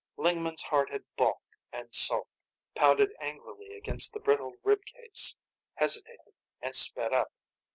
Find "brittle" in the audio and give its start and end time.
4.19-4.55